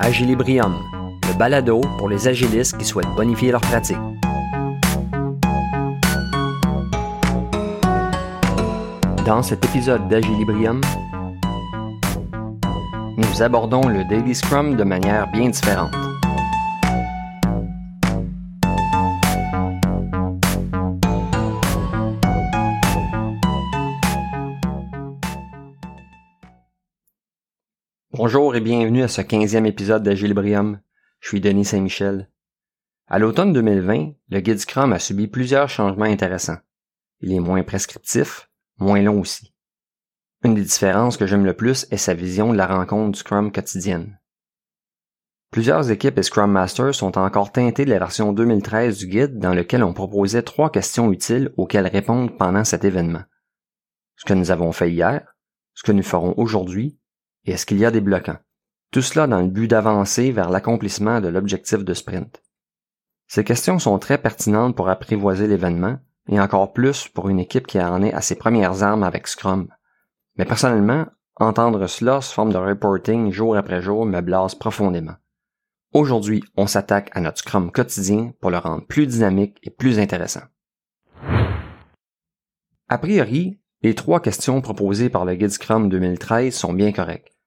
[0.00, 0.74] Agilibrium,
[1.26, 3.98] le balado pour les agilistes qui souhaitent bonifier leur pratique.
[9.26, 10.80] Dans cet épisode d'Agilibrium,
[13.16, 16.07] nous abordons le Daily Scrum de manière bien différente.
[28.30, 30.80] Bonjour et bienvenue à ce 15e épisode d'Agilibrium.
[31.20, 32.28] Je suis Denis Saint-Michel.
[33.06, 36.58] À l'automne 2020, le guide Scrum a subi plusieurs changements intéressants.
[37.22, 39.54] Il est moins prescriptif, moins long aussi.
[40.44, 43.50] Une des différences que j'aime le plus est sa vision de la rencontre du Scrum
[43.50, 44.20] quotidienne.
[45.50, 49.54] Plusieurs équipes et Scrum Masters sont encore teintés de la version 2013 du guide dans
[49.54, 53.22] lequel on proposait trois questions utiles auxquelles répondre pendant cet événement.
[54.16, 55.34] Ce que nous avons fait hier,
[55.72, 56.98] ce que nous ferons aujourd'hui
[57.48, 58.36] et est-ce qu'il y a des bloquants?
[58.90, 62.42] Tout cela dans le but d'avancer vers l'accomplissement de l'objectif de sprint.
[63.26, 67.80] Ces questions sont très pertinentes pour apprivoiser l'événement et encore plus pour une équipe qui
[67.80, 69.68] en est à ses premières armes avec Scrum.
[70.36, 75.16] Mais personnellement, entendre cela sous forme de reporting jour après jour me blase profondément.
[75.94, 80.42] Aujourd'hui, on s'attaque à notre Scrum quotidien pour le rendre plus dynamique et plus intéressant.
[82.88, 87.37] A priori, les trois questions proposées par le guide Scrum 2013 sont bien correctes.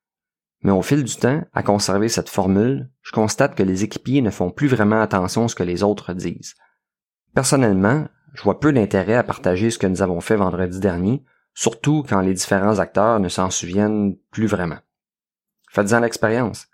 [0.61, 4.29] Mais au fil du temps, à conserver cette formule, je constate que les équipiers ne
[4.29, 6.53] font plus vraiment attention à ce que les autres disent.
[7.33, 12.03] Personnellement, je vois peu d'intérêt à partager ce que nous avons fait vendredi dernier, surtout
[12.07, 14.79] quand les différents acteurs ne s'en souviennent plus vraiment.
[15.69, 16.67] Faites-en l'expérience.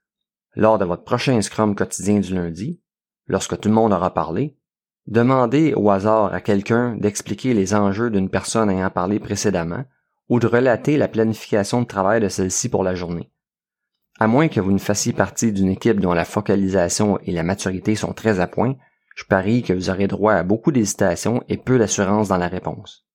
[0.56, 2.82] Lors de votre prochain Scrum quotidien du lundi,
[3.28, 4.58] lorsque tout le monde aura parlé,
[5.06, 9.86] demandez au hasard à quelqu'un d'expliquer les enjeux d'une personne ayant parlé précédemment
[10.30, 13.32] ou de relater la planification de travail de celle-ci pour la journée.
[14.20, 17.96] À moins que vous ne fassiez partie d'une équipe dont la focalisation et la maturité
[17.96, 18.76] sont très à point,
[19.16, 23.06] je parie que vous aurez droit à beaucoup d'hésitation et peu d'assurance dans la réponse.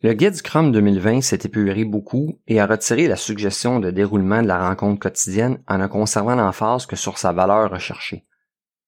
[0.00, 4.46] Le guide Scrum 2020 s'est épuré beaucoup et a retiré la suggestion de déroulement de
[4.46, 8.24] la rencontre quotidienne en ne conservant l'emphase que sur sa valeur recherchée.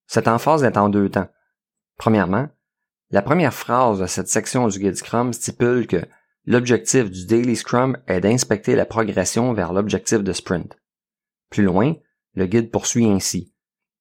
[0.07, 1.29] Cette emphase est en deux temps.
[1.97, 2.49] Premièrement,
[3.11, 6.05] la première phrase de cette section du guide Scrum stipule que
[6.47, 10.79] l'objectif du Daily Scrum est d'inspecter la progression vers l'objectif de sprint.
[11.51, 11.95] Plus loin,
[12.35, 13.53] le guide poursuit ainsi.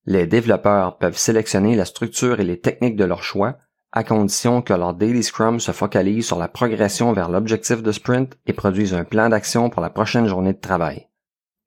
[0.05, 3.57] Les développeurs peuvent sélectionner la structure et les techniques de leur choix,
[3.91, 8.37] à condition que leur Daily Scrum se focalise sur la progression vers l'objectif de sprint
[8.45, 11.07] et produise un plan d'action pour la prochaine journée de travail.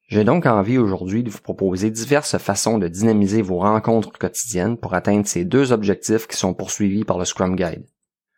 [0.09, 4.95] J'ai donc envie aujourd'hui de vous proposer diverses façons de dynamiser vos rencontres quotidiennes pour
[4.95, 7.87] atteindre ces deux objectifs qui sont poursuivis par le Scrum Guide.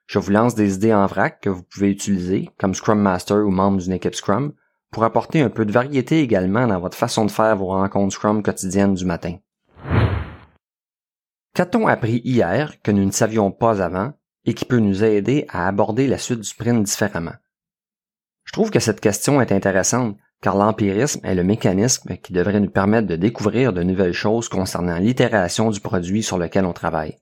[0.06, 3.50] Je vous lance des idées en vrac que vous pouvez utiliser comme Scrum Master ou
[3.50, 4.52] membre d'une équipe Scrum
[4.90, 8.42] pour apporter un peu de variété également dans votre façon de faire vos rencontres Scrum
[8.42, 9.38] quotidiennes du matin.
[11.54, 14.12] Qu'a-t-on appris hier que nous ne savions pas avant
[14.44, 17.34] et qui peut nous aider à aborder la suite du sprint différemment?
[18.44, 22.70] Je trouve que cette question est intéressante car l'empirisme est le mécanisme qui devrait nous
[22.70, 27.16] permettre de découvrir de nouvelles choses concernant l'itération du produit sur lequel on travaille.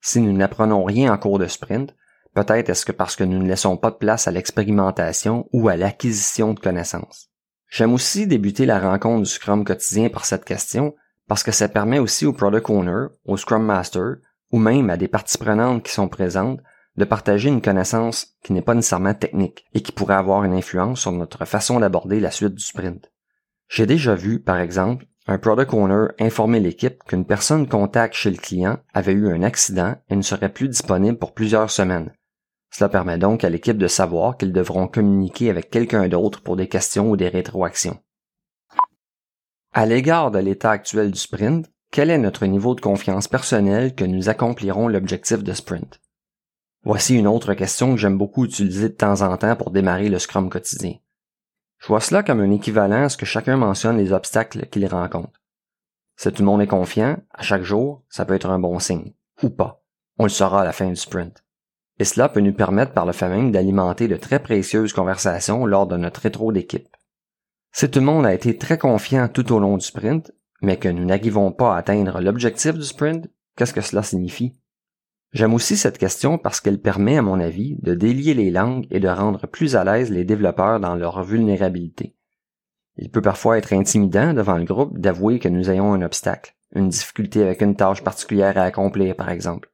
[0.00, 1.94] Si nous n'apprenons rien en cours de sprint,
[2.36, 5.76] Peut-être est-ce que parce que nous ne laissons pas de place à l'expérimentation ou à
[5.76, 7.30] l'acquisition de connaissances.
[7.70, 10.94] J'aime aussi débuter la rencontre du Scrum quotidien par cette question
[11.28, 14.16] parce que ça permet aussi au Product Owner, au Scrum Master
[14.52, 16.60] ou même à des parties prenantes qui sont présentes
[16.98, 21.00] de partager une connaissance qui n'est pas nécessairement technique et qui pourrait avoir une influence
[21.00, 23.10] sur notre façon d'aborder la suite du sprint.
[23.70, 28.36] J'ai déjà vu, par exemple, un product owner informer l'équipe qu'une personne contact chez le
[28.36, 32.12] client avait eu un accident et ne serait plus disponible pour plusieurs semaines,
[32.76, 36.68] cela permet donc à l'équipe de savoir qu'ils devront communiquer avec quelqu'un d'autre pour des
[36.68, 37.98] questions ou des rétroactions.
[39.72, 44.04] À l'égard de l'état actuel du sprint, quel est notre niveau de confiance personnelle que
[44.04, 46.02] nous accomplirons l'objectif de sprint?
[46.84, 50.18] Voici une autre question que j'aime beaucoup utiliser de temps en temps pour démarrer le
[50.18, 50.96] Scrum quotidien.
[51.78, 55.40] Je vois cela comme un équivalent à ce que chacun mentionne les obstacles qu'il rencontre.
[56.16, 59.14] Si tout le monde est confiant, à chaque jour, ça peut être un bon signe.
[59.42, 59.82] Ou pas.
[60.18, 61.45] On le saura à la fin du sprint
[61.98, 65.86] et cela peut nous permettre par le fait même d'alimenter de très précieuses conversations lors
[65.86, 66.88] de notre rétro d'équipe.
[67.72, 70.32] Si tout le monde a été très confiant tout au long du sprint,
[70.62, 74.56] mais que nous n'arrivons pas à atteindre l'objectif du sprint, qu'est-ce que cela signifie?
[75.32, 79.00] J'aime aussi cette question parce qu'elle permet, à mon avis, de délier les langues et
[79.00, 82.14] de rendre plus à l'aise les développeurs dans leur vulnérabilité.
[82.96, 86.88] Il peut parfois être intimidant devant le groupe d'avouer que nous ayons un obstacle, une
[86.88, 89.70] difficulté avec une tâche particulière à accomplir, par exemple.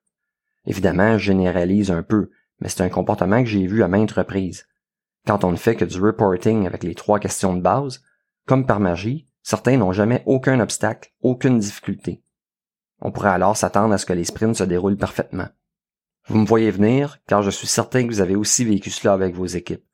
[0.66, 2.30] Évidemment, je généralise un peu,
[2.60, 4.66] mais c'est un comportement que j'ai vu à maintes reprises.
[5.26, 8.02] Quand on ne fait que du reporting avec les trois questions de base,
[8.46, 12.22] comme par magie, certains n'ont jamais aucun obstacle, aucune difficulté.
[13.00, 15.48] On pourrait alors s'attendre à ce que les sprints se déroulent parfaitement.
[16.28, 19.34] Vous me voyez venir, car je suis certain que vous avez aussi vécu cela avec
[19.34, 19.84] vos équipes.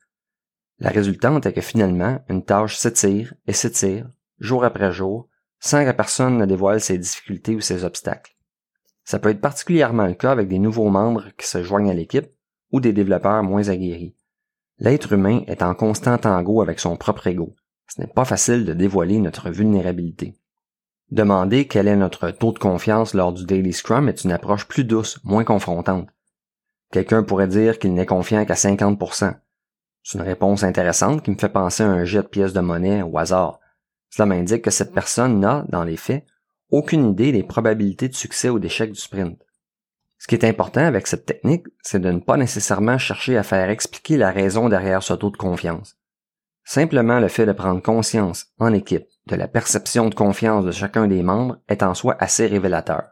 [0.77, 5.27] La résultante est que finalement, une tâche s'étire et s'étire, jour après jour,
[5.59, 8.35] sans que personne ne dévoile ses difficultés ou ses obstacles.
[9.09, 12.29] Ça peut être particulièrement le cas avec des nouveaux membres qui se joignent à l'équipe
[12.71, 14.15] ou des développeurs moins aguerris.
[14.77, 17.55] L'être humain est en constant tango avec son propre ego.
[17.87, 20.35] Ce n'est pas facile de dévoiler notre vulnérabilité.
[21.09, 24.83] Demander quel est notre taux de confiance lors du Daily Scrum est une approche plus
[24.83, 26.07] douce, moins confrontante.
[26.91, 29.33] Quelqu'un pourrait dire qu'il n'est confiant qu'à 50%.
[30.03, 33.01] C'est une réponse intéressante qui me fait penser à un jet de pièces de monnaie
[33.01, 33.59] au hasard.
[34.11, 36.27] Cela m'indique que cette personne n'a, dans les faits,
[36.69, 39.39] aucune idée des probabilités de succès ou d'échec du sprint.
[40.17, 43.69] Ce qui est important avec cette technique, c'est de ne pas nécessairement chercher à faire
[43.69, 45.97] expliquer la raison derrière ce taux de confiance.
[46.65, 51.07] Simplement le fait de prendre conscience, en équipe, de la perception de confiance de chacun
[51.07, 53.03] des membres est en soi assez révélateur.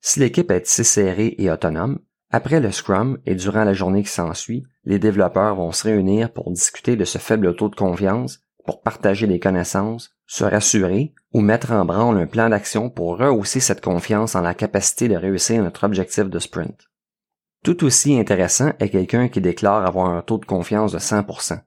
[0.00, 2.00] Si l'équipe est si serrée et autonome,
[2.30, 6.50] après le Scrum et durant la journée qui s'ensuit, les développeurs vont se réunir pour
[6.50, 11.72] discuter de ce faible taux de confiance, pour partager des connaissances, se rassurer ou mettre
[11.72, 15.84] en branle un plan d'action pour rehausser cette confiance en la capacité de réussir notre
[15.84, 16.88] objectif de sprint.
[17.64, 21.60] Tout aussi intéressant est quelqu'un qui déclare avoir un taux de confiance de 100%.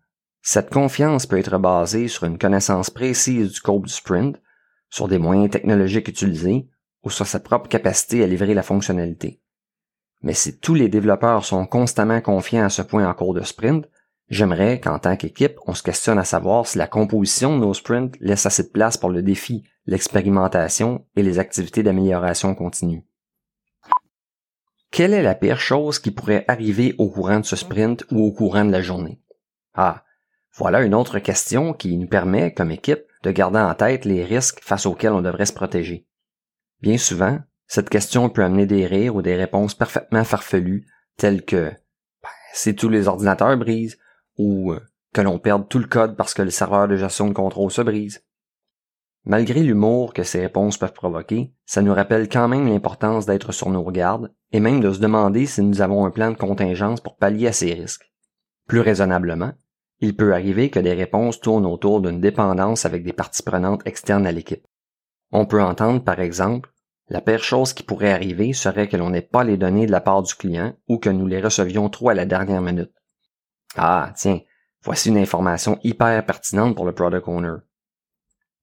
[0.43, 4.39] Cette confiance peut être basée sur une connaissance précise du scope du sprint,
[4.89, 6.69] sur des moyens technologiques utilisés
[7.03, 9.41] ou sur sa propre capacité à livrer la fonctionnalité.
[10.21, 13.87] Mais si tous les développeurs sont constamment confiants à ce point en cours de sprint,
[14.31, 18.15] j'aimerais qu'en tant qu'équipe, on se questionne à savoir si la composition de nos sprints
[18.21, 23.05] laisse assez de place pour le défi, l'expérimentation et les activités d'amélioration continue.
[24.89, 28.31] Quelle est la pire chose qui pourrait arriver au courant de ce sprint ou au
[28.31, 29.21] courant de la journée?
[29.73, 30.03] Ah,
[30.53, 34.61] voilà une autre question qui nous permet, comme équipe, de garder en tête les risques
[34.61, 36.07] face auxquels on devrait se protéger.
[36.81, 41.69] Bien souvent, cette question peut amener des rires ou des réponses parfaitement farfelues, telles que
[41.69, 43.97] ben, si tous les ordinateurs brisent,
[44.37, 44.79] ou euh,
[45.13, 47.81] que l'on perde tout le code parce que le serveur de gestion de contrôle se
[47.81, 48.23] brise.
[49.23, 53.69] Malgré l'humour que ces réponses peuvent provoquer, ça nous rappelle quand même l'importance d'être sur
[53.69, 57.17] nos gardes et même de se demander si nous avons un plan de contingence pour
[57.17, 58.11] pallier à ces risques.
[58.67, 59.51] Plus raisonnablement,
[59.99, 64.25] il peut arriver que des réponses tournent autour d'une dépendance avec des parties prenantes externes
[64.25, 64.65] à l'équipe.
[65.31, 66.73] On peut entendre, par exemple,
[67.07, 70.01] la pire chose qui pourrait arriver serait que l'on n'ait pas les données de la
[70.01, 72.93] part du client ou que nous les recevions trop à la dernière minute.
[73.77, 74.39] Ah, tiens,
[74.83, 77.55] voici une information hyper pertinente pour le product owner.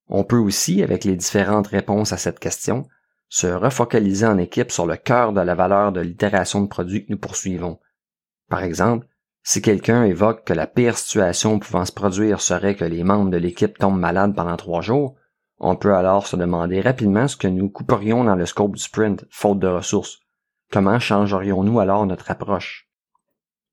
[0.08, 2.86] On peut aussi, avec les différentes réponses à cette question,
[3.28, 7.12] se refocaliser en équipe sur le cœur de la valeur de l'itération de produit que
[7.12, 7.78] nous poursuivons.
[8.48, 9.06] Par exemple,
[9.42, 13.36] si quelqu'un évoque que la pire situation pouvant se produire serait que les membres de
[13.36, 15.16] l'équipe tombent malades pendant trois jours,
[15.58, 19.24] on peut alors se demander rapidement ce que nous couperions dans le scope du sprint,
[19.30, 20.20] faute de ressources.
[20.70, 22.87] Comment changerions-nous alors notre approche?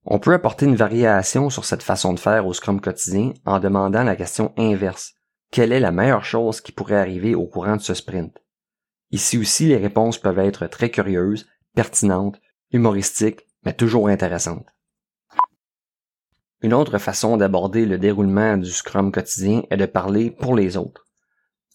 [0.07, 4.03] On peut apporter une variation sur cette façon de faire au Scrum quotidien en demandant
[4.03, 5.15] la question inverse.
[5.49, 8.37] Quelle est la meilleure chose qui pourrait arriver au courant de ce sprint?
[9.09, 12.39] Ici aussi, les réponses peuvent être très curieuses, pertinentes,
[12.71, 14.67] humoristiques, mais toujours intéressantes.
[16.61, 21.07] Une autre façon d'aborder le déroulement du Scrum quotidien est de parler pour les autres.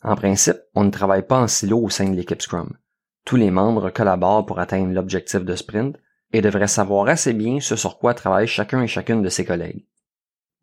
[0.03, 2.77] En principe, on ne travaille pas en silo au sein de l'équipe Scrum.
[3.25, 5.97] Tous les membres collaborent pour atteindre l'objectif de sprint
[6.33, 9.87] et devraient savoir assez bien ce sur quoi travaille chacun et chacune de ses collègues.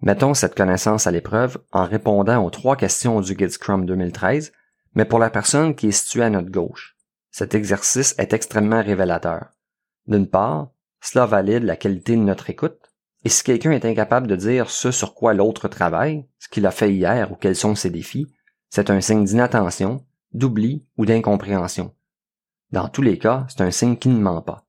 [0.01, 4.51] Mettons cette connaissance à l'épreuve en répondant aux trois questions du Guide Scrum 2013,
[4.93, 6.95] mais pour la personne qui est située à notre gauche.
[7.31, 9.47] Cet exercice est extrêmement révélateur.
[10.07, 10.69] D'une part,
[11.01, 12.79] cela valide la qualité de notre écoute,
[13.25, 16.71] et si quelqu'un est incapable de dire ce sur quoi l'autre travaille, ce qu'il a
[16.71, 18.31] fait hier ou quels sont ses défis,
[18.69, 21.93] c'est un signe d'inattention, d'oubli ou d'incompréhension.
[22.71, 24.66] Dans tous les cas, c'est un signe qui ne ment pas.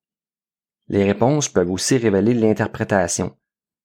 [0.89, 3.37] Les réponses peuvent aussi révéler l'interprétation.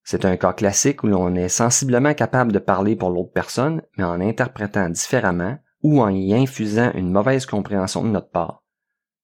[0.04, 4.04] C'est un cas classique où l'on est sensiblement capable de parler pour l'autre personne, mais
[4.04, 8.64] en interprétant différemment ou en y infusant une mauvaise compréhension de notre part.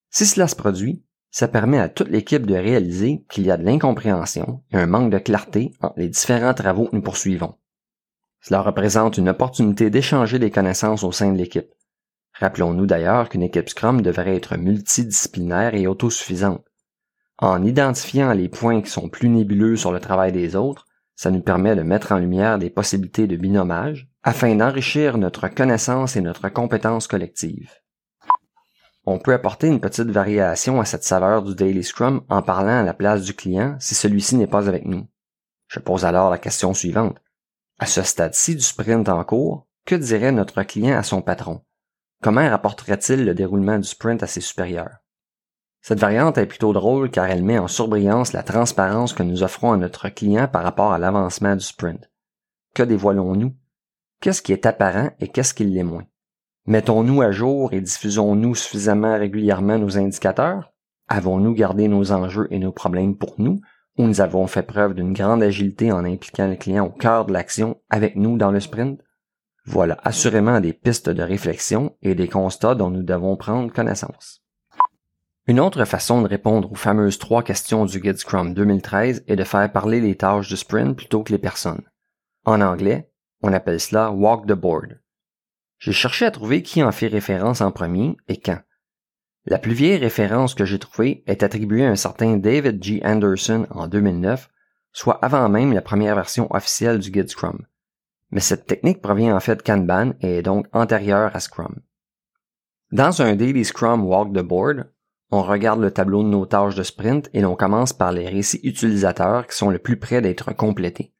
[0.10, 3.64] Si cela se produit, ça permet à toute l'équipe de réaliser qu'il y a de
[3.64, 7.56] l'incompréhension et un manque de clarté entre les différents travaux que nous poursuivons.
[8.42, 11.70] Cela représente une opportunité d'échanger des connaissances au sein de l'équipe.
[12.34, 16.64] Rappelons-nous d'ailleurs qu'une équipe Scrum devrait être multidisciplinaire et autosuffisante.
[17.42, 21.42] En identifiant les points qui sont plus nébuleux sur le travail des autres, ça nous
[21.42, 26.50] permet de mettre en lumière des possibilités de binomage afin d'enrichir notre connaissance et notre
[26.50, 27.72] compétence collective
[29.10, 32.84] on peut apporter une petite variation à cette saveur du Daily Scrum en parlant à
[32.84, 35.08] la place du client si celui-ci n'est pas avec nous.
[35.68, 37.18] Je pose alors la question suivante.
[37.80, 41.62] À ce stade-ci du sprint en cours, que dirait notre client à son patron?
[42.22, 44.99] comment rapporterait-il le déroulement du sprint à ses supérieurs?
[45.82, 49.72] Cette variante est plutôt drôle car elle met en surbrillance la transparence que nous offrons
[49.72, 52.10] à notre client par rapport à l'avancement du sprint.
[52.74, 53.54] Que dévoilons-nous?
[54.22, 56.04] Qu'est-ce qui est apparent et qu'est-ce qui l'est moins?
[56.66, 60.74] Mettons-nous à jour et diffusons-nous suffisamment régulièrement nos indicateurs?
[61.08, 63.62] Avons-nous gardé nos enjeux et nos problèmes pour nous?
[63.98, 67.34] Ou nous avons fait preuve d'une grande agilité en impliquant le client au cœur de
[67.34, 69.02] l'action avec nous dans le sprint?
[69.66, 74.44] Voilà assurément des pistes de réflexion et des constats dont nous devons prendre connaissance.
[75.50, 79.44] Une autre façon de répondre aux fameuses trois questions du Guide Scrum 2013 est de
[79.44, 81.82] faire parler les tâches du sprint plutôt que les personnes.
[82.46, 83.10] En anglais,
[83.42, 85.02] on appelle cela walk the board.
[85.80, 88.60] J'ai cherché à trouver qui en fait référence en premier et quand.
[89.48, 93.02] La plus vieille référence que j'ai trouvée est attribuée à un certain David G.
[93.04, 94.52] Anderson en 2009,
[94.94, 97.66] soit avant même la première version officielle du guide Scrum.
[98.30, 101.82] Mais cette technique provient en fait de Kanban et est donc antérieure à Scrum.
[102.92, 104.86] Dans un Daily Scrum Walk the Board,
[105.32, 108.62] on regarde le tableau de nos tâches de sprint et l'on commence par les récits
[108.64, 111.14] utilisateurs qui sont le plus près d'être complétés.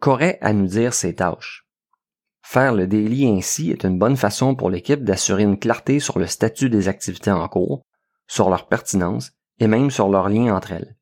[0.00, 1.66] Qu'aurait à nous dire ces tâches?
[2.42, 6.26] Faire le daily ainsi est une bonne façon pour l'équipe d'assurer une clarté sur le
[6.26, 7.82] statut des activités en cours,
[8.26, 10.96] sur leur pertinence et même sur leurs liens entre elles.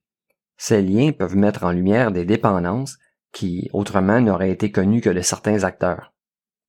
[0.56, 2.98] Ces liens peuvent mettre en lumière des dépendances
[3.32, 6.12] qui, autrement, n'auraient été connues que de certains acteurs.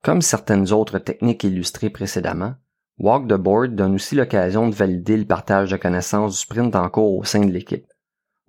[0.04, 2.54] Comme certaines autres techniques illustrées précédemment,
[3.00, 6.90] Walk the Board donne aussi l'occasion de valider le partage de connaissances du sprint en
[6.90, 7.88] cours au sein de l'équipe.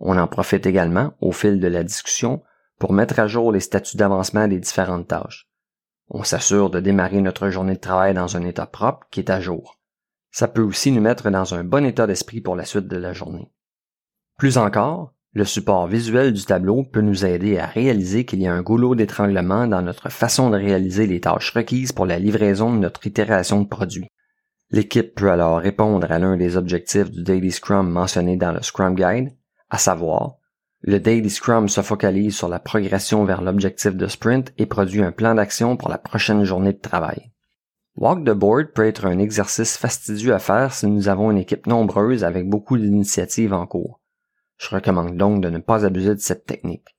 [0.00, 2.42] On en profite également, au fil de la discussion,
[2.80, 5.49] pour mettre à jour les statuts d'avancement des différentes tâches.
[6.09, 9.40] On s'assure de démarrer notre journée de travail dans un état propre qui est à
[9.40, 9.78] jour.
[10.33, 13.12] Ça peut aussi nous mettre dans un bon état d'esprit pour la suite de la
[13.12, 13.52] journée.
[14.37, 18.52] Plus encore, le support visuel du tableau peut nous aider à réaliser qu'il y a
[18.52, 22.78] un goulot d'étranglement dans notre façon de réaliser les tâches requises pour la livraison de
[22.78, 24.09] notre itération de produit.
[24.70, 28.94] L'équipe peut alors répondre à l'un des objectifs du Daily Scrum mentionné dans le Scrum
[28.94, 29.32] Guide,
[29.68, 30.36] à savoir,
[30.82, 35.12] le Daily Scrum se focalise sur la progression vers l'objectif de sprint et produit un
[35.12, 37.30] plan d'action pour la prochaine journée de travail.
[37.96, 41.66] Walk the board peut être un exercice fastidieux à faire si nous avons une équipe
[41.66, 44.00] nombreuse avec beaucoup d'initiatives en cours.
[44.56, 46.96] Je recommande donc de ne pas abuser de cette technique.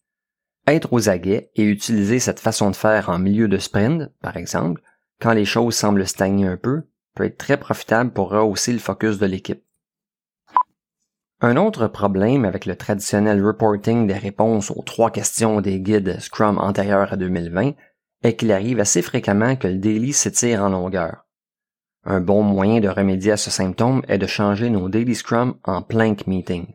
[0.68, 4.82] Être aux aguets et utiliser cette façon de faire en milieu de sprint, par exemple,
[5.20, 6.84] quand les choses semblent stagner un peu,
[7.16, 9.64] peut être très profitable pour rehausser le focus de l'équipe.
[11.44, 16.60] Un autre problème avec le traditionnel reporting des réponses aux trois questions des guides Scrum
[16.60, 17.72] antérieurs à 2020
[18.24, 21.26] est qu'il arrive assez fréquemment que le daily s'étire en longueur.
[22.04, 25.82] Un bon moyen de remédier à ce symptôme est de changer nos daily Scrum en
[25.82, 26.68] plank meeting.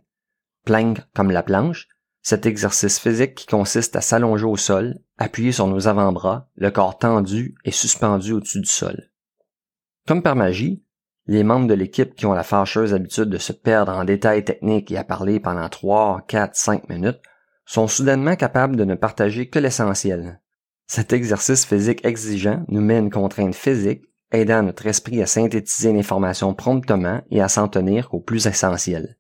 [0.65, 1.89] Plank comme la planche,
[2.23, 6.99] cet exercice physique qui consiste à s'allonger au sol, appuyer sur nos avant-bras, le corps
[6.99, 9.11] tendu et suspendu au-dessus du sol.
[10.07, 10.85] Comme par magie,
[11.27, 14.93] les membres de l'équipe qui ont la fâcheuse habitude de se perdre en détails techniques
[14.93, 17.21] et à parler pendant 3, 4, 5 minutes
[17.65, 20.41] sont soudainement capables de ne partager que l'essentiel.
[20.87, 26.55] Cet exercice physique exigeant nous met une contrainte physique, aidant notre esprit à synthétiser l'information
[26.55, 29.19] promptement et à s'en tenir au plus essentiel.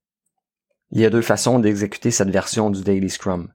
[0.93, 3.53] Il y a deux façons d'exécuter cette version du Daily Scrum.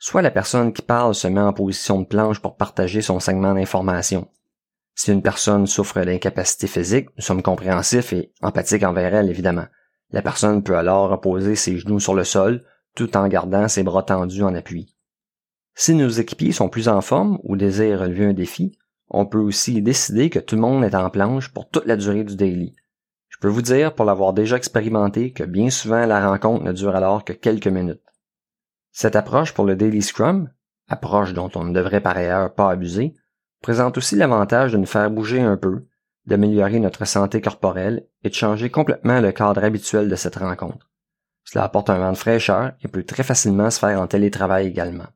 [0.00, 3.54] Soit la personne qui parle se met en position de planche pour partager son segment
[3.54, 4.28] d'information.
[4.98, 9.66] Si une personne souffre d'incapacité physique, nous sommes compréhensifs et empathiques envers elle, évidemment.
[10.10, 12.64] La personne peut alors reposer ses genoux sur le sol,
[12.96, 14.96] tout en gardant ses bras tendus en appui.
[15.76, 18.76] Si nos équipiers sont plus en forme ou désirent relever un défi,
[19.08, 22.24] on peut aussi décider que tout le monde est en planche pour toute la durée
[22.24, 22.74] du daily.
[23.28, 26.96] Je peux vous dire, pour l'avoir déjà expérimenté, que bien souvent la rencontre ne dure
[26.96, 28.02] alors que quelques minutes.
[28.90, 30.50] Cette approche pour le Daily Scrum,
[30.88, 33.14] approche dont on ne devrait par ailleurs pas abuser,
[33.60, 35.86] présente aussi l'avantage de nous faire bouger un peu,
[36.26, 40.90] d'améliorer notre santé corporelle et de changer complètement le cadre habituel de cette rencontre.
[41.44, 45.06] Cela apporte un vent de fraîcheur et peut très facilement se faire en télétravail également.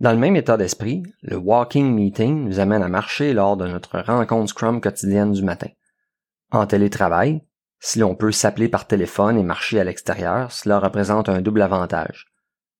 [0.00, 4.00] Dans le même état d'esprit, le walking meeting nous amène à marcher lors de notre
[4.00, 5.70] rencontre Scrum quotidienne du matin.
[6.50, 7.42] En télétravail,
[7.78, 12.26] si l'on peut s'appeler par téléphone et marcher à l'extérieur, cela représente un double avantage.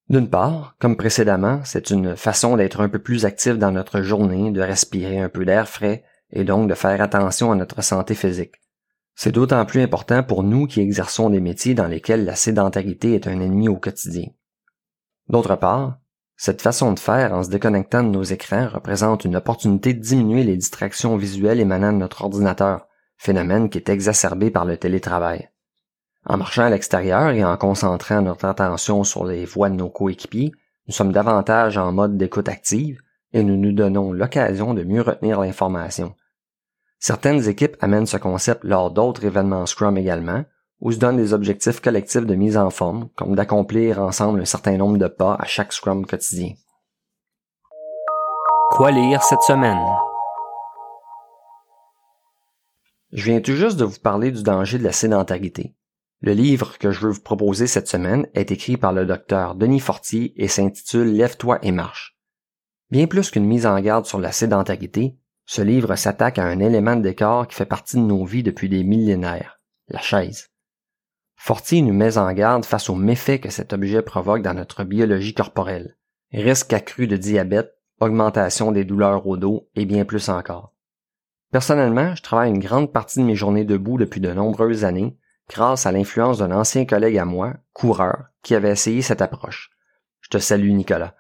[0.08, 4.52] D'une part, comme précédemment, c'est une façon d'être un peu plus actif dans notre journée,
[4.52, 8.54] de respirer un peu d'air frais et donc de faire attention à notre santé physique.
[9.16, 13.26] C'est d'autant plus important pour nous qui exerçons des métiers dans lesquels la sédentarité est
[13.26, 14.28] un ennemi au quotidien.
[15.28, 15.98] D'autre part,
[16.36, 20.44] cette façon de faire en se déconnectant de nos écrans représente une opportunité de diminuer
[20.44, 22.86] les distractions visuelles émanant de notre ordinateur,
[23.16, 25.48] phénomène qui est exacerbé par le télétravail.
[26.28, 30.52] En marchant à l'extérieur et en concentrant notre attention sur les voix de nos coéquipiers,
[30.88, 33.00] nous sommes davantage en mode d'écoute active
[33.32, 36.14] et nous nous donnons l'occasion de mieux retenir l'information.
[36.98, 40.44] Certaines équipes amènent ce concept lors d'autres événements Scrum également,
[40.80, 44.76] ou se donnent des objectifs collectifs de mise en forme, comme d'accomplir ensemble un certain
[44.76, 46.54] nombre de pas à chaque Scrum quotidien.
[48.70, 49.78] Quoi lire cette semaine?
[53.12, 55.75] Je viens tout juste de vous parler du danger de la sédentarité.
[56.22, 59.80] Le livre que je veux vous proposer cette semaine est écrit par le docteur Denis
[59.80, 62.18] Fortier et s'intitule Lève-toi et marche.
[62.90, 66.96] Bien plus qu'une mise en garde sur la sédentarité, ce livre s'attaque à un élément
[66.96, 70.48] de décor qui fait partie de nos vies depuis des millénaires, la chaise.
[71.36, 75.34] Fortier nous met en garde face aux méfaits que cet objet provoque dans notre biologie
[75.34, 75.96] corporelle.
[76.32, 80.74] Risque accru de diabète, augmentation des douleurs au dos et bien plus encore.
[81.52, 85.16] Personnellement, je travaille une grande partie de mes journées debout depuis de nombreuses années
[85.48, 89.70] grâce à l'influence d'un ancien collègue à moi, coureur, qui avait essayé cette approche.
[90.20, 91.14] Je te salue Nicolas.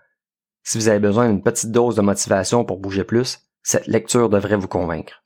[0.62, 4.56] Si vous avez besoin d'une petite dose de motivation pour bouger plus, cette lecture devrait
[4.56, 5.22] vous convaincre.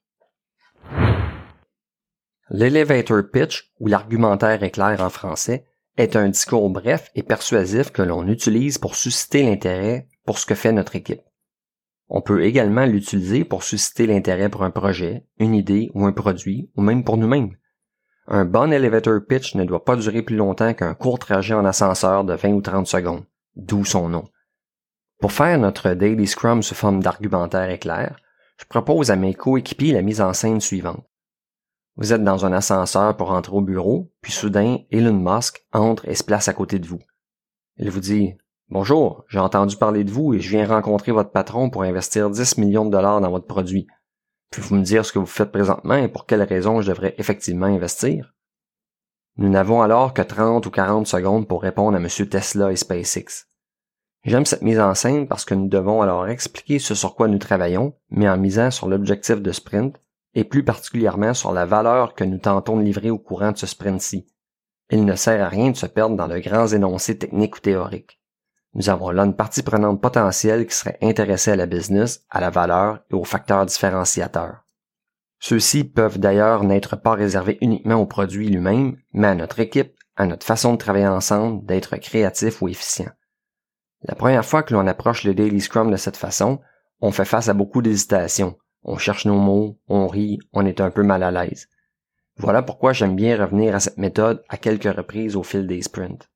[2.50, 5.66] L'elevator pitch, ou l'argumentaire éclair en français,
[5.96, 10.54] est un discours bref et persuasif que l'on utilise pour susciter l'intérêt pour ce que
[10.54, 11.22] fait notre équipe.
[12.08, 16.70] On peut également l'utiliser pour susciter l'intérêt pour un projet, une idée ou un produit,
[16.74, 17.56] ou même pour nous-mêmes.
[18.32, 22.22] Un bon elevator pitch ne doit pas durer plus longtemps qu'un court trajet en ascenseur
[22.22, 23.24] de 20 ou 30 secondes,
[23.56, 24.24] d'où son nom.
[25.18, 28.20] Pour faire notre Daily Scrum sous forme d'argumentaire éclair,
[28.56, 31.04] je propose à mes coéquipiers la mise en scène suivante.
[31.96, 36.14] Vous êtes dans un ascenseur pour entrer au bureau, puis soudain, Elon Musk entre et
[36.14, 37.00] se place à côté de vous.
[37.78, 38.34] Il vous dit
[38.68, 42.58] Bonjour, j'ai entendu parler de vous et je viens rencontrer votre patron pour investir 10
[42.58, 43.88] millions de dollars dans votre produit.
[44.50, 47.66] Pouvez-vous me dire ce que vous faites présentement et pour quelles raisons je devrais effectivement
[47.66, 48.34] investir?
[49.36, 52.08] Nous n'avons alors que 30 ou 40 secondes pour répondre à M.
[52.28, 53.46] Tesla et SpaceX.
[54.24, 57.38] J'aime cette mise en scène parce que nous devons alors expliquer ce sur quoi nous
[57.38, 60.00] travaillons, mais en misant sur l'objectif de sprint
[60.34, 63.66] et plus particulièrement sur la valeur que nous tentons de livrer au courant de ce
[63.66, 64.26] sprint-ci.
[64.90, 68.19] Il ne sert à rien de se perdre dans de grands énoncés techniques ou théoriques.
[68.74, 72.50] Nous avons là une partie prenante potentielle qui serait intéressée à la business, à la
[72.50, 74.64] valeur et aux facteurs différenciateurs.
[75.40, 80.26] Ceux-ci peuvent d'ailleurs n'être pas réservés uniquement au produit lui-même, mais à notre équipe, à
[80.26, 83.10] notre façon de travailler ensemble, d'être créatif ou efficient.
[84.02, 86.60] La première fois que l'on approche le Daily Scrum de cette façon,
[87.00, 88.56] on fait face à beaucoup d'hésitations.
[88.82, 91.68] On cherche nos mots, on rit, on est un peu mal à l'aise.
[92.36, 96.30] Voilà pourquoi j'aime bien revenir à cette méthode à quelques reprises au fil des sprints.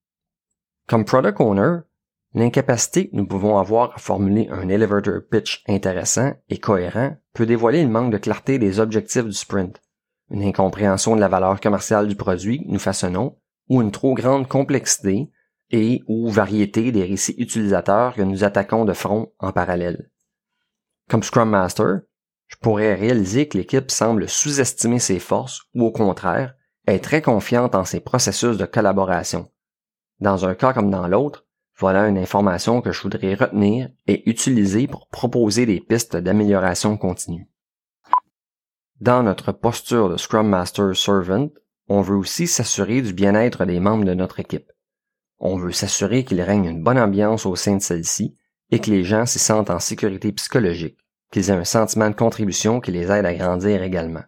[0.86, 1.78] Comme product owner,
[2.34, 7.84] L'incapacité que nous pouvons avoir à formuler un elevator pitch intéressant et cohérent peut dévoiler
[7.84, 9.80] le manque de clarté des objectifs du sprint,
[10.30, 14.48] une incompréhension de la valeur commerciale du produit que nous façonnons, ou une trop grande
[14.48, 15.30] complexité
[15.70, 20.10] et ou variété des récits utilisateurs que nous attaquons de front en parallèle.
[21.08, 22.00] Comme Scrum Master,
[22.48, 26.54] je pourrais réaliser que l'équipe semble sous-estimer ses forces ou au contraire,
[26.86, 29.50] est très confiante en ses processus de collaboration.
[30.20, 34.86] Dans un cas comme dans l'autre, voilà une information que je voudrais retenir et utiliser
[34.86, 37.48] pour proposer des pistes d'amélioration continue.
[39.00, 41.48] Dans notre posture de Scrum Master Servant,
[41.88, 44.70] on veut aussi s'assurer du bien-être des membres de notre équipe.
[45.38, 48.36] On veut s'assurer qu'il règne une bonne ambiance au sein de celle-ci
[48.70, 50.96] et que les gens s'y sentent en sécurité psychologique,
[51.30, 54.22] qu'ils aient un sentiment de contribution qui les aide à grandir également.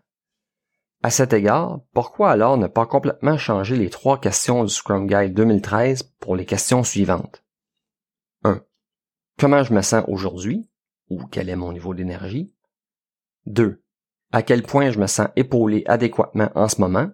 [1.07, 5.35] À cet égard, pourquoi alors ne pas complètement changer les trois questions du Scrum Guide
[5.35, 7.45] 2013 pour les questions suivantes?
[8.43, 8.61] 1.
[9.39, 10.69] Comment je me sens aujourd'hui?
[11.09, 12.53] Ou quel est mon niveau d'énergie?
[13.47, 13.81] 2.
[14.33, 17.09] À quel point je me sens épaulé adéquatement en ce moment,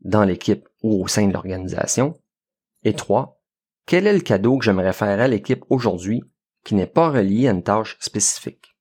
[0.00, 2.18] dans l'équipe ou au sein de l'organisation?
[2.82, 3.40] Et 3.
[3.86, 6.24] Quel est le cadeau que j'aimerais faire à l'équipe aujourd'hui
[6.64, 8.75] qui n'est pas relié à une tâche spécifique?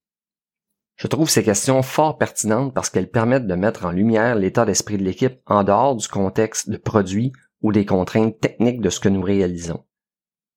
[0.96, 4.98] Je trouve ces questions fort pertinentes parce qu'elles permettent de mettre en lumière l'état d'esprit
[4.98, 9.10] de l'équipe en dehors du contexte de produit ou des contraintes techniques de ce que
[9.10, 9.84] nous réalisons.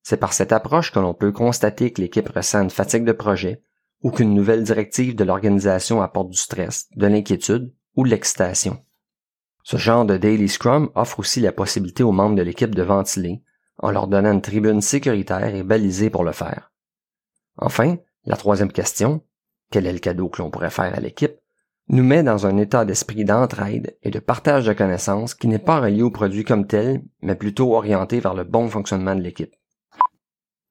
[0.01, 3.61] C'est par cette approche que l'on peut constater que l'équipe ressent une fatigue de projet
[4.01, 8.79] ou qu'une nouvelle directive de l'organisation apporte du stress, de l'inquiétude ou de l'excitation.
[9.63, 13.43] Ce genre de Daily Scrum offre aussi la possibilité aux membres de l'équipe de ventiler
[13.77, 16.71] en leur donnant une tribune sécuritaire et balisée pour le faire.
[17.57, 19.21] Enfin, la troisième question,
[19.71, 21.37] quel est le cadeau que l'on pourrait faire à l'équipe,
[21.89, 25.79] nous met dans un état d'esprit d'entraide et de partage de connaissances qui n'est pas
[25.79, 29.55] relié au produit comme tel, mais plutôt orienté vers le bon fonctionnement de l'équipe.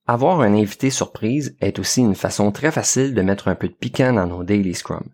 [0.06, 3.74] Avoir un invité surprise est aussi une façon très facile de mettre un peu de
[3.74, 5.08] piquant dans nos daily scrum.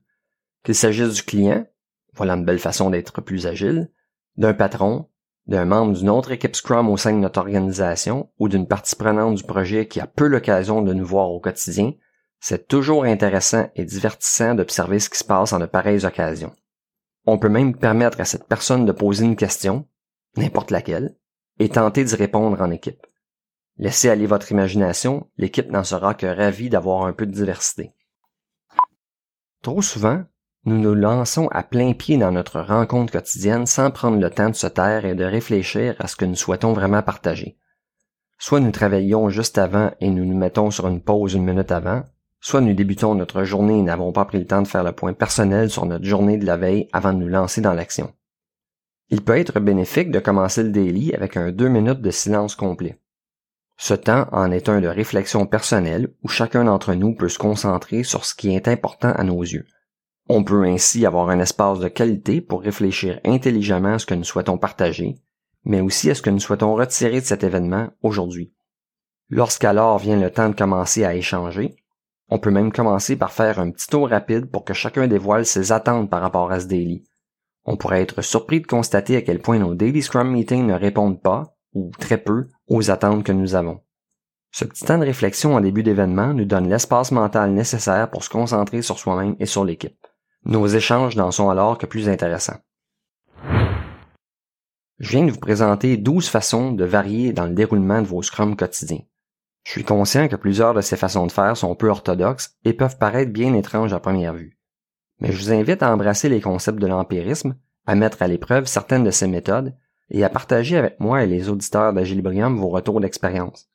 [0.63, 1.67] Qu'il s'agisse du client,
[2.15, 3.91] voilà une belle façon d'être plus agile,
[4.37, 5.09] d'un patron,
[5.47, 9.35] d'un membre d'une autre équipe Scrum au sein de notre organisation ou d'une partie prenante
[9.35, 11.93] du projet qui a peu l'occasion de nous voir au quotidien,
[12.47, 16.53] c'est toujours intéressant et divertissant d'observer ce qui se passe en de pareilles occasions.
[17.25, 19.89] On peut même permettre à cette personne de poser une question,
[20.37, 21.17] n'importe laquelle,
[21.59, 23.07] et tenter d'y répondre en équipe.
[23.79, 27.95] Laissez aller votre imagination, l'équipe n'en sera que ravie d'avoir un peu de diversité.
[29.63, 30.23] Trop souvent,
[30.67, 34.55] nous nous lançons à plein pied dans notre rencontre quotidienne sans prendre le temps de
[34.55, 37.57] se taire et de réfléchir à ce que nous souhaitons vraiment partager.
[38.39, 42.03] Soit nous travaillons juste avant et nous nous mettons sur une pause une minute avant,
[42.45, 45.15] soit nous débutons notre journée et n'avons pas pris le temps de faire le point
[45.15, 48.13] personnel sur notre journée de la veille avant de nous lancer dans l'action.
[49.09, 53.01] Il peut être bénéfique de commencer le daily avec un deux minutes de silence complet.
[53.79, 58.03] Ce temps en est un de réflexion personnelle où chacun d'entre nous peut se concentrer
[58.03, 59.65] sur ce qui est important à nos yeux.
[60.29, 64.23] On peut ainsi avoir un espace de qualité pour réfléchir intelligemment à ce que nous
[64.23, 65.15] souhaitons partager,
[65.65, 68.53] mais aussi à ce que nous souhaitons retirer de cet événement aujourd'hui.
[69.31, 71.75] Lorsqu'alors vient le temps de commencer à échanger,
[72.29, 75.73] on peut même commencer par faire un petit tour rapide pour que chacun dévoile ses
[75.73, 77.05] attentes par rapport à ce daily.
[77.65, 81.21] On pourrait être surpris de constater à quel point nos daily scrum meetings ne répondent
[81.21, 83.81] pas, ou très peu, aux attentes que nous avons.
[84.53, 88.31] Ce petit temps de réflexion en début d'événement nous donne l'espace mental nécessaire pour se
[88.31, 90.07] concentrer sur soi-même et sur l'équipe.
[90.45, 92.61] Nos échanges n'en sont alors que plus intéressants.
[95.01, 98.55] Je viens de vous présenter 12 façons de varier dans le déroulement de vos scrums
[98.55, 99.03] quotidiens.
[99.65, 102.99] Je suis conscient que plusieurs de ces façons de faire sont peu orthodoxes et peuvent
[102.99, 104.59] paraître bien étranges à première vue.
[105.21, 109.05] Mais je vous invite à embrasser les concepts de l'empirisme, à mettre à l'épreuve certaines
[109.05, 109.75] de ces méthodes
[110.11, 113.71] et à partager avec moi et les auditeurs d'Agilibrium vos retours d'expérience.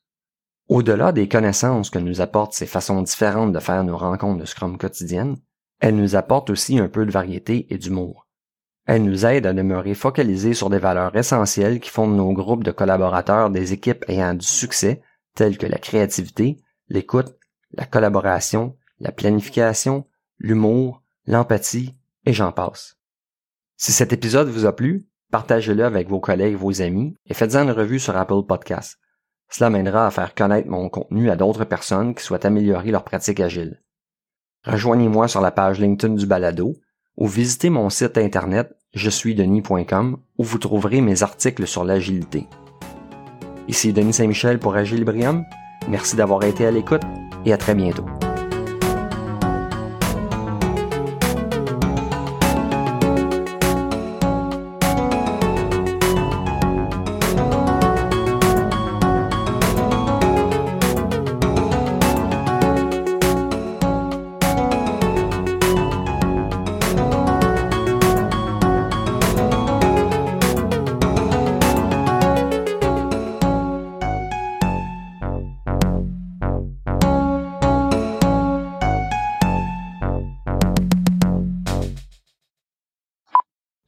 [0.68, 4.78] Au-delà des connaissances que nous apportent ces façons différentes de faire nos rencontres de Scrum
[4.78, 5.38] quotidiennes,
[5.80, 8.28] elle nous apporte aussi un peu de variété et d'humour.
[8.86, 12.64] Elle nous aide à demeurer focalisés sur des valeurs essentielles qui font de nos groupes
[12.64, 15.02] de collaborateurs des équipes ayant du succès,
[15.40, 16.58] telles que la créativité,
[16.90, 17.34] l'écoute,
[17.72, 20.06] la collaboration, la planification,
[20.38, 22.98] l'humour, l'empathie, et j'en passe.
[23.78, 27.72] Si cet épisode vous a plu, partagez-le avec vos collègues, vos amis, et faites-en une
[27.72, 29.00] revue sur Apple Podcasts.
[29.50, 33.40] Cela m'aidera à faire connaître mon contenu à d'autres personnes qui souhaitent améliorer leur pratique
[33.40, 33.82] agile.
[34.66, 36.76] Rejoignez-moi sur la page LinkedIn du Balado
[37.16, 42.48] ou visitez mon site internet je suis denis.com où vous trouverez mes articles sur l'agilité.
[43.70, 45.46] Ici Denis Saint-Michel pour Agilibrium.
[45.88, 47.04] Merci d'avoir été à l'écoute
[47.46, 48.04] et à très bientôt.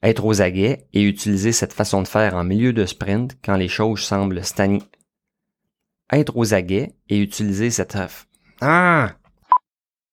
[0.03, 3.67] Être aux aguets et utiliser cette façon de faire en milieu de sprint quand les
[3.67, 4.81] choses semblent stagner.
[6.11, 7.97] Être aux aguets et utiliser cette...
[8.61, 9.13] Ah!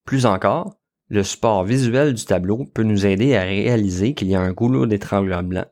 [0.04, 0.74] Plus encore,
[1.08, 4.86] le support visuel du tableau peut nous aider à réaliser qu'il y a un goulot
[4.86, 5.64] d'étranglement.